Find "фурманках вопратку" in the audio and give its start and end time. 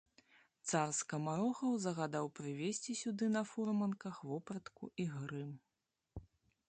3.53-4.93